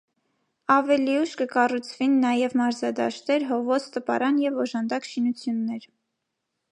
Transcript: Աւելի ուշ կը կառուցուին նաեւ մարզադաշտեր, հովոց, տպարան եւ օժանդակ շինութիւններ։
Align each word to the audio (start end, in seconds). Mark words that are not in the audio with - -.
Աւելի 0.75 1.17
ուշ 1.23 1.33
կը 1.41 1.45
կառուցուին 1.51 2.15
նաեւ 2.23 2.55
մարզադաշտեր, 2.61 3.47
հովոց, 3.51 3.87
տպարան 3.99 4.43
եւ 4.47 4.57
օժանդակ 4.65 5.09
շինութիւններ։ 5.13 5.89